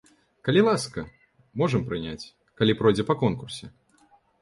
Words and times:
Калі 0.47 0.63
ласка, 0.67 1.03
можам 1.63 1.81
прыняць, 1.91 2.29
калі 2.63 2.79
пройдзе 2.83 3.09
па 3.15 3.21
конкурсе. 3.25 3.75